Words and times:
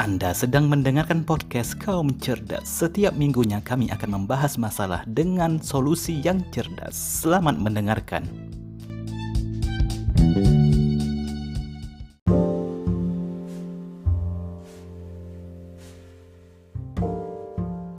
Anda 0.00 0.32
sedang 0.32 0.72
mendengarkan 0.72 1.28
podcast 1.28 1.76
Kaum 1.76 2.16
Cerdas. 2.16 2.64
Setiap 2.64 3.12
minggunya 3.12 3.60
kami 3.60 3.92
akan 3.92 4.24
membahas 4.24 4.56
masalah 4.56 5.04
dengan 5.04 5.60
solusi 5.60 6.24
yang 6.24 6.40
cerdas. 6.48 6.96
Selamat 7.20 7.60
mendengarkan. 7.60 8.24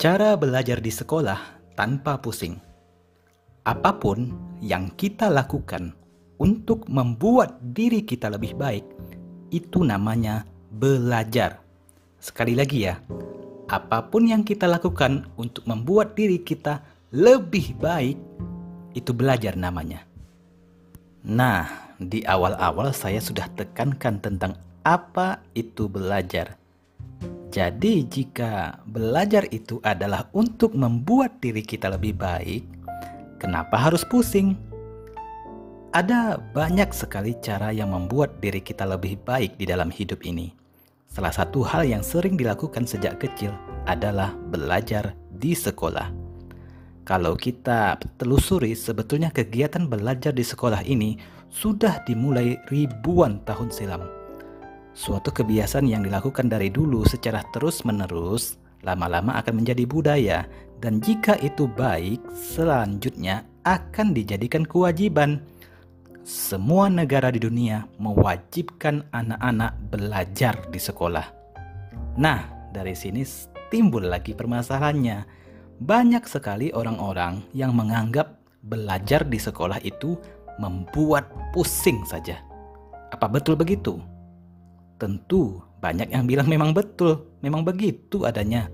Cara 0.01 0.33
belajar 0.33 0.81
di 0.81 0.89
sekolah 0.89 1.37
tanpa 1.77 2.17
pusing. 2.17 2.57
Apa 3.61 3.93
pun 4.01 4.33
yang 4.57 4.89
kita 4.97 5.29
lakukan 5.29 5.93
untuk 6.41 6.89
membuat 6.89 7.61
diri 7.61 8.01
kita 8.01 8.33
lebih 8.33 8.57
baik, 8.57 8.89
itu 9.53 9.85
namanya 9.85 10.49
belajar. 10.73 11.61
Sekali 12.21 12.53
lagi 12.53 12.85
ya, 12.85 13.01
apa 13.65 14.05
pun 14.05 14.29
yang 14.29 14.45
kita 14.45 14.69
lakukan 14.69 15.25
untuk 15.41 15.65
membuat 15.65 16.13
diri 16.13 16.37
kita 16.37 16.85
lebih 17.09 17.73
baik, 17.81 18.13
itu 18.93 19.09
belajar 19.09 19.57
namanya. 19.57 20.05
Nah, 21.25 21.65
di 21.97 22.21
awal-awal 22.21 22.93
saya 22.93 23.17
sudah 23.17 23.49
tekankan 23.57 24.21
tentang 24.21 24.53
apa 24.85 25.41
itu 25.57 25.89
belajar. 25.89 26.61
Jadi, 27.49 28.05
jika 28.05 28.77
belajar 28.85 29.49
itu 29.49 29.81
adalah 29.81 30.29
untuk 30.37 30.77
membuat 30.77 31.41
diri 31.41 31.65
kita 31.65 31.89
lebih 31.89 32.21
baik, 32.21 32.61
kenapa 33.41 33.81
harus 33.81 34.05
pusing? 34.05 34.53
Ada 35.89 36.37
banyak 36.37 36.93
sekali 36.93 37.33
cara 37.41 37.73
yang 37.73 37.97
membuat 37.97 38.37
diri 38.37 38.61
kita 38.61 38.85
lebih 38.85 39.17
baik 39.25 39.57
di 39.57 39.65
dalam 39.65 39.89
hidup 39.89 40.21
ini. 40.21 40.60
Salah 41.11 41.35
satu 41.35 41.59
hal 41.67 41.83
yang 41.83 41.99
sering 41.99 42.39
dilakukan 42.39 42.87
sejak 42.87 43.19
kecil 43.19 43.51
adalah 43.83 44.31
belajar 44.31 45.11
di 45.27 45.51
sekolah. 45.51 46.07
Kalau 47.03 47.35
kita 47.35 47.99
telusuri, 48.15 48.71
sebetulnya 48.71 49.27
kegiatan 49.27 49.91
belajar 49.91 50.31
di 50.31 50.47
sekolah 50.47 50.87
ini 50.87 51.19
sudah 51.51 51.99
dimulai 52.07 52.55
ribuan 52.71 53.43
tahun 53.43 53.75
silam. 53.75 54.07
Suatu 54.95 55.35
kebiasaan 55.35 55.91
yang 55.91 56.07
dilakukan 56.07 56.47
dari 56.47 56.71
dulu 56.71 57.03
secara 57.03 57.43
terus-menerus, 57.51 58.55
lama-lama 58.87 59.35
akan 59.43 59.59
menjadi 59.59 59.83
budaya, 59.83 60.47
dan 60.79 61.03
jika 61.03 61.35
itu 61.43 61.67
baik, 61.67 62.23
selanjutnya 62.31 63.43
akan 63.67 64.15
dijadikan 64.15 64.63
kewajiban 64.63 65.43
semua 66.21 66.85
negara 66.85 67.33
di 67.33 67.41
dunia 67.41 67.89
mewajibkan 67.97 69.01
anak-anak 69.09 69.73
belajar 69.89 70.53
di 70.69 70.77
sekolah. 70.77 71.25
Nah, 72.21 72.69
dari 72.69 72.93
sini 72.93 73.25
timbul 73.73 74.05
lagi 74.05 74.37
permasalahannya. 74.37 75.41
Banyak 75.81 76.29
sekali 76.29 76.69
orang-orang 76.69 77.41
yang 77.57 77.73
menganggap 77.73 78.37
belajar 78.61 79.25
di 79.25 79.41
sekolah 79.41 79.81
itu 79.81 80.13
membuat 80.61 81.25
pusing 81.57 82.05
saja. 82.05 82.37
Apa 83.09 83.25
betul 83.25 83.57
begitu? 83.57 83.97
Tentu 85.01 85.57
banyak 85.81 86.13
yang 86.13 86.29
bilang 86.29 86.45
memang 86.45 86.69
betul, 86.77 87.25
memang 87.41 87.65
begitu 87.65 88.29
adanya. 88.29 88.69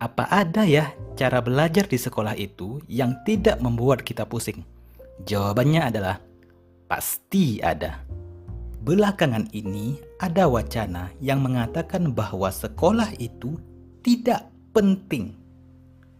Apa 0.00 0.24
ada 0.32 0.64
ya 0.64 0.96
cara 1.12 1.44
belajar 1.44 1.84
di 1.84 2.00
sekolah 2.00 2.32
itu 2.40 2.80
yang 2.88 3.12
tidak 3.28 3.60
membuat 3.60 4.00
kita 4.00 4.24
pusing? 4.24 4.64
Jawabannya 5.28 5.92
adalah 5.92 6.16
pasti 6.88 7.60
ada. 7.60 8.02
Belakangan 8.82 9.52
ini 9.52 10.00
ada 10.16 10.48
wacana 10.48 11.12
yang 11.20 11.44
mengatakan 11.44 12.16
bahwa 12.16 12.48
sekolah 12.48 13.12
itu 13.20 13.60
tidak 14.00 14.48
penting. 14.72 15.36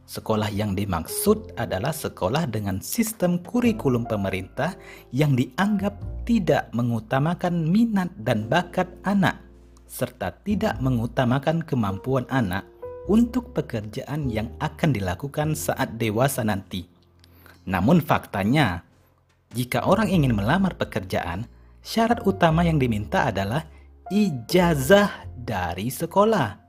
Sekolah 0.08 0.48
yang 0.48 0.72
dimaksud 0.72 1.56
adalah 1.56 1.92
sekolah 1.92 2.48
dengan 2.48 2.80
sistem 2.80 3.40
kurikulum 3.40 4.08
pemerintah 4.08 4.76
yang 5.12 5.36
dianggap 5.36 5.96
tidak 6.24 6.68
mengutamakan 6.72 7.68
minat 7.68 8.12
dan 8.20 8.48
bakat 8.48 8.88
anak, 9.04 9.40
serta 9.84 10.32
tidak 10.44 10.80
mengutamakan 10.80 11.60
kemampuan 11.60 12.24
anak 12.32 12.64
untuk 13.08 13.52
pekerjaan 13.56 14.28
yang 14.28 14.52
akan 14.60 14.92
dilakukan 14.92 15.52
saat 15.56 15.96
dewasa 15.96 16.44
nanti. 16.44 16.88
Namun, 17.68 18.00
faktanya 18.00 18.87
jika 19.56 19.84
orang 19.88 20.12
ingin 20.12 20.36
melamar 20.36 20.76
pekerjaan, 20.76 21.48
syarat 21.80 22.20
utama 22.28 22.64
yang 22.64 22.76
diminta 22.76 23.32
adalah 23.32 23.64
ijazah 24.12 25.28
dari 25.32 25.88
sekolah. 25.88 26.60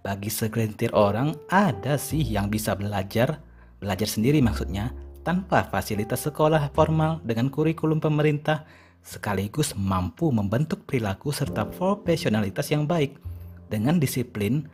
Bagi 0.00 0.32
segelintir 0.32 0.96
orang, 0.96 1.36
ada 1.52 2.00
sih 2.00 2.24
yang 2.24 2.48
bisa 2.48 2.72
belajar, 2.72 3.44
belajar 3.76 4.08
sendiri 4.08 4.40
maksudnya, 4.40 4.96
tanpa 5.20 5.68
fasilitas 5.68 6.24
sekolah 6.24 6.72
formal 6.72 7.20
dengan 7.20 7.52
kurikulum 7.52 8.00
pemerintah, 8.00 8.64
sekaligus 9.04 9.76
mampu 9.76 10.32
membentuk 10.32 10.88
perilaku 10.88 11.32
serta 11.32 11.68
profesionalitas 11.68 12.72
yang 12.72 12.88
baik 12.88 13.20
dengan 13.68 14.00
disiplin 14.00 14.68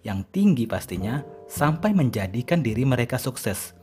yang 0.00 0.24
tinggi 0.32 0.64
pastinya 0.64 1.20
sampai 1.44 1.92
menjadikan 1.92 2.64
diri 2.64 2.88
mereka 2.88 3.20
sukses. 3.20 3.76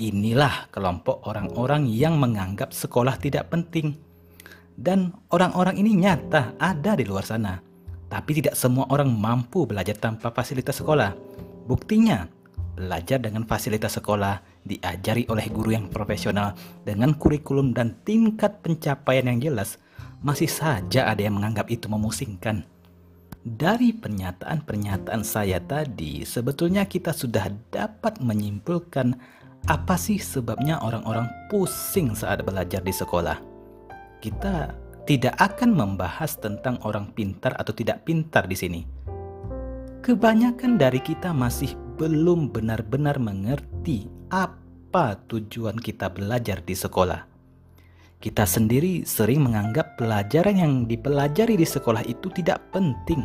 Inilah 0.00 0.72
kelompok 0.72 1.28
orang-orang 1.28 1.84
yang 1.90 2.16
menganggap 2.16 2.72
sekolah 2.72 3.20
tidak 3.20 3.52
penting. 3.52 3.98
Dan 4.72 5.12
orang-orang 5.28 5.76
ini 5.76 5.92
nyata 6.00 6.56
ada 6.56 6.96
di 6.96 7.04
luar 7.04 7.28
sana. 7.28 7.60
Tapi 8.08 8.30
tidak 8.40 8.56
semua 8.56 8.88
orang 8.88 9.12
mampu 9.12 9.68
belajar 9.68 9.96
tanpa 10.00 10.32
fasilitas 10.32 10.80
sekolah. 10.80 11.12
Buktinya, 11.68 12.24
belajar 12.72 13.20
dengan 13.20 13.44
fasilitas 13.44 14.00
sekolah 14.00 14.40
diajari 14.64 15.28
oleh 15.28 15.46
guru 15.52 15.76
yang 15.76 15.86
profesional 15.92 16.56
dengan 16.88 17.12
kurikulum 17.16 17.76
dan 17.76 17.96
tingkat 18.04 18.64
pencapaian 18.64 19.28
yang 19.28 19.52
jelas, 19.52 19.76
masih 20.24 20.48
saja 20.48 21.08
ada 21.08 21.20
yang 21.20 21.36
menganggap 21.36 21.68
itu 21.68 21.90
memusingkan. 21.90 22.64
Dari 23.42 23.90
pernyataan-pernyataan 23.90 25.26
saya 25.26 25.58
tadi, 25.58 26.22
sebetulnya 26.22 26.86
kita 26.86 27.10
sudah 27.10 27.50
dapat 27.74 28.22
menyimpulkan 28.22 29.18
apa 29.70 29.94
sih 29.94 30.18
sebabnya 30.18 30.82
orang-orang 30.82 31.30
pusing 31.46 32.18
saat 32.18 32.42
belajar 32.42 32.82
di 32.82 32.90
sekolah? 32.90 33.38
Kita 34.18 34.74
tidak 35.06 35.38
akan 35.38 35.70
membahas 35.74 36.38
tentang 36.38 36.82
orang 36.82 37.14
pintar 37.14 37.54
atau 37.54 37.70
tidak 37.70 38.02
pintar 38.02 38.50
di 38.50 38.58
sini. 38.58 38.80
Kebanyakan 40.02 40.82
dari 40.82 40.98
kita 40.98 41.30
masih 41.30 41.78
belum 41.94 42.50
benar-benar 42.50 43.22
mengerti 43.22 44.10
apa 44.34 45.14
tujuan 45.30 45.78
kita 45.78 46.10
belajar 46.10 46.58
di 46.66 46.74
sekolah. 46.74 47.30
Kita 48.18 48.46
sendiri 48.46 49.06
sering 49.06 49.46
menganggap 49.46 49.98
pelajaran 49.98 50.58
yang 50.58 50.74
dipelajari 50.86 51.54
di 51.58 51.66
sekolah 51.66 52.02
itu 52.06 52.30
tidak 52.34 52.62
penting. 52.74 53.22